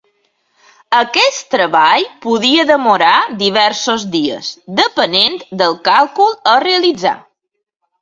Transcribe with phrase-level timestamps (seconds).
[0.99, 3.13] Aquest treball podia demorar
[3.43, 7.19] diversos dies depenent del càlcul a realitzar.